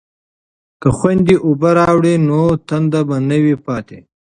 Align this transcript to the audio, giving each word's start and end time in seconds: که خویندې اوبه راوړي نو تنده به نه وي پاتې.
که 0.81 0.89
خویندې 0.97 1.35
اوبه 1.45 1.69
راوړي 1.79 2.15
نو 2.27 2.41
تنده 2.67 3.01
به 3.07 3.17
نه 3.29 3.37
وي 3.43 3.55
پاتې. 3.65 3.97